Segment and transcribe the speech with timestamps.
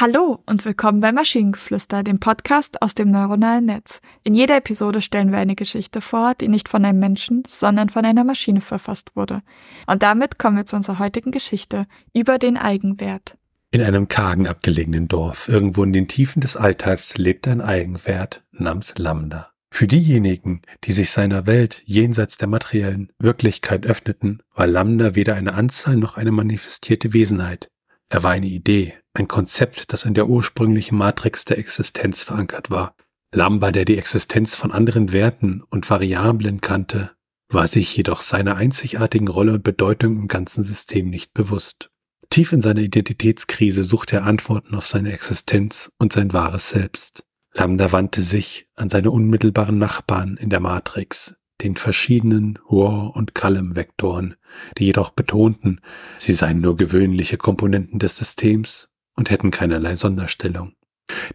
[0.00, 4.00] Hallo und willkommen bei Maschinengeflüster, dem Podcast aus dem neuronalen Netz.
[4.22, 8.04] In jeder Episode stellen wir eine Geschichte vor, die nicht von einem Menschen, sondern von
[8.04, 9.42] einer Maschine verfasst wurde.
[9.88, 13.36] Und damit kommen wir zu unserer heutigen Geschichte über den Eigenwert.
[13.72, 18.94] In einem kargen abgelegenen Dorf, irgendwo in den Tiefen des Alltags, lebt ein Eigenwert namens
[18.98, 19.50] Lambda.
[19.72, 25.54] Für diejenigen, die sich seiner Welt jenseits der materiellen Wirklichkeit öffneten, war Lambda weder eine
[25.54, 27.68] Anzahl noch eine manifestierte Wesenheit.
[28.10, 32.94] Er war eine Idee, ein Konzept, das in der ursprünglichen Matrix der Existenz verankert war.
[33.34, 37.10] Lambda, der die Existenz von anderen Werten und Variablen kannte,
[37.50, 41.90] war sich jedoch seiner einzigartigen Rolle und Bedeutung im ganzen System nicht bewusst.
[42.30, 47.24] Tief in seiner Identitätskrise suchte er Antworten auf seine Existenz und sein wahres Selbst.
[47.54, 54.36] Lambda wandte sich an seine unmittelbaren Nachbarn in der Matrix, den verschiedenen Raw- und Column-Vektoren,
[54.78, 55.80] die jedoch betonten,
[56.18, 60.74] sie seien nur gewöhnliche Komponenten des Systems und hätten keinerlei Sonderstellung.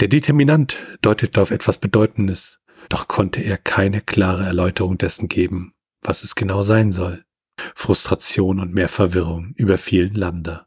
[0.00, 6.22] Der Determinant deutete auf etwas Bedeutendes, doch konnte er keine klare Erläuterung dessen geben, was
[6.22, 7.24] es genau sein soll.
[7.74, 10.66] Frustration und mehr Verwirrung überfielen Lambda.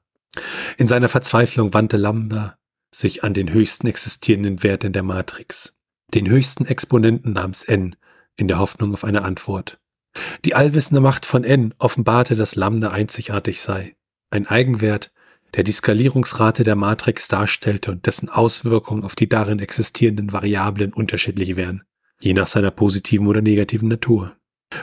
[0.78, 2.58] In seiner Verzweiflung wandte Lambda
[2.92, 5.73] sich an den höchsten existierenden Wert in der Matrix,
[6.14, 7.95] den höchsten Exponenten namens n,
[8.38, 9.80] in der Hoffnung auf eine Antwort.
[10.45, 13.95] Die allwissende Macht von n offenbarte, dass Lambda einzigartig sei,
[14.30, 15.12] ein Eigenwert,
[15.56, 21.56] der die Skalierungsrate der Matrix darstellte und dessen Auswirkungen auf die darin existierenden Variablen unterschiedlich
[21.56, 21.84] wären,
[22.20, 24.36] je nach seiner positiven oder negativen Natur.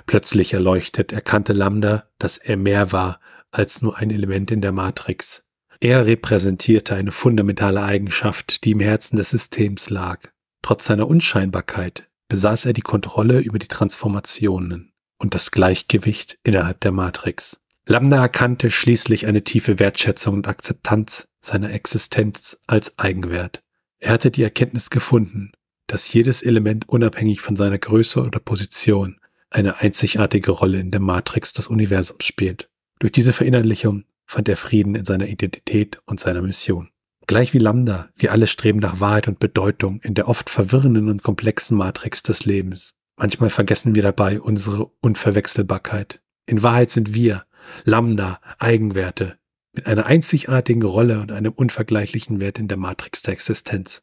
[0.07, 5.45] Plötzlich erleuchtet erkannte Lambda, dass er mehr war als nur ein Element in der Matrix.
[5.81, 10.29] Er repräsentierte eine fundamentale Eigenschaft, die im Herzen des Systems lag.
[10.63, 16.93] Trotz seiner Unscheinbarkeit besaß er die Kontrolle über die Transformationen und das Gleichgewicht innerhalb der
[16.93, 17.61] Matrix.
[17.87, 23.63] Lambda erkannte schließlich eine tiefe Wertschätzung und Akzeptanz seiner Existenz als Eigenwert.
[23.99, 25.53] Er hatte die Erkenntnis gefunden,
[25.89, 29.19] dass jedes Element unabhängig von seiner Größe oder Position
[29.51, 32.71] eine einzigartige Rolle in der Matrix des Universums spielt.
[33.01, 36.91] Durch diese Verinnerlichung fand er Frieden in seiner Identität und seiner Mission.
[37.31, 41.23] Gleich wie Lambda, wir alle streben nach Wahrheit und Bedeutung in der oft verwirrenden und
[41.23, 42.97] komplexen Matrix des Lebens.
[43.17, 46.21] Manchmal vergessen wir dabei unsere Unverwechselbarkeit.
[46.47, 47.45] In Wahrheit sind wir,
[47.85, 49.39] Lambda, Eigenwerte,
[49.73, 54.03] mit einer einzigartigen Rolle und einem unvergleichlichen Wert in der Matrix der Existenz.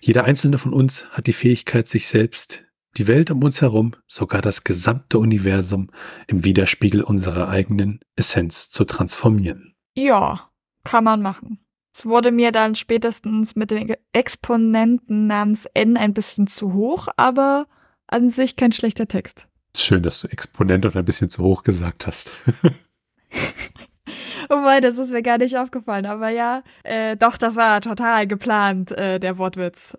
[0.00, 2.62] Jeder einzelne von uns hat die Fähigkeit, sich selbst,
[2.96, 5.90] die Welt um uns herum, sogar das gesamte Universum
[6.28, 9.74] im Widerspiegel unserer eigenen Essenz zu transformieren.
[9.96, 10.52] Ja,
[10.84, 11.58] kann man machen.
[11.94, 17.66] Es wurde mir dann spätestens mit den Exponenten namens n ein bisschen zu hoch, aber
[18.06, 19.46] an sich kein schlechter Text.
[19.76, 22.32] Schön, dass du Exponent und ein bisschen zu hoch gesagt hast.
[24.48, 28.90] Wobei, das ist mir gar nicht aufgefallen, aber ja, äh, doch, das war total geplant,
[28.92, 29.96] äh, der Wortwitz.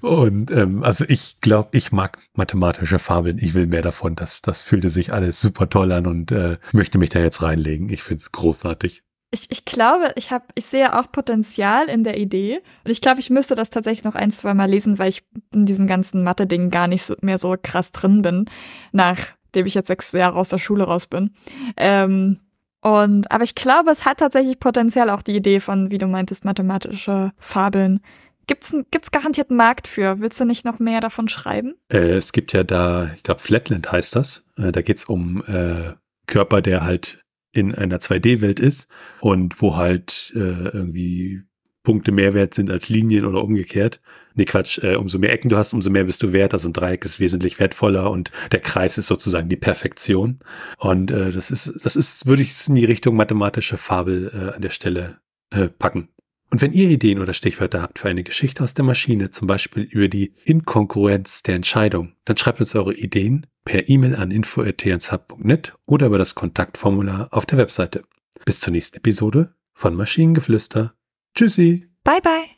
[0.00, 3.38] Und ähm, also ich glaube, ich mag mathematische Fabeln.
[3.38, 4.14] Ich will mehr davon.
[4.16, 7.88] Das, das fühlte sich alles super toll an und äh, möchte mich da jetzt reinlegen.
[7.88, 9.02] Ich finde es großartig.
[9.30, 12.62] Ich, ich glaube, ich habe, ich sehe auch Potenzial in der Idee.
[12.84, 15.22] Und ich glaube, ich müsste das tatsächlich noch ein, zwei Mal lesen, weil ich
[15.52, 18.46] in diesem ganzen Mathe-Ding gar nicht so, mehr so krass drin bin,
[18.92, 21.34] nachdem ich jetzt sechs Jahre aus der Schule raus bin.
[21.76, 22.40] Ähm,
[22.80, 26.44] und, aber ich glaube, es hat tatsächlich Potenzial, auch die Idee von, wie du meintest,
[26.44, 28.00] mathematische Fabeln.
[28.46, 30.20] Gibt's, gibt's garantiert einen Markt für?
[30.20, 31.74] Willst du nicht noch mehr davon schreiben?
[31.92, 34.42] Äh, es gibt ja da, ich glaube, Flatland heißt das.
[34.56, 35.92] Äh, da geht's um äh,
[36.26, 37.22] Körper, der halt
[37.52, 38.88] in einer 2D-Welt ist
[39.20, 41.42] und wo halt äh, irgendwie
[41.88, 44.02] Punkte mehr wert sind als Linien oder umgekehrt.
[44.34, 46.52] Nee, Quatsch, äh, umso mehr Ecken du hast, umso mehr bist du wert.
[46.52, 50.40] Also ein Dreieck ist wesentlich wertvoller und der Kreis ist sozusagen die Perfektion.
[50.76, 54.60] Und äh, das ist, das ist, würde ich in die Richtung mathematische Fabel äh, an
[54.60, 55.20] der Stelle
[55.50, 56.10] äh, packen.
[56.50, 59.82] Und wenn ihr Ideen oder Stichwörter habt für eine Geschichte aus der Maschine, zum Beispiel
[59.82, 66.06] über die Inkonkurrenz der Entscheidung, dann schreibt uns eure Ideen per E-Mail an info.tnshub.net oder
[66.06, 68.04] über das Kontaktformular auf der Webseite.
[68.46, 70.94] Bis zur nächsten Episode von Maschinengeflüster.
[71.34, 71.86] Tschüssi.
[72.02, 72.57] Bye bye.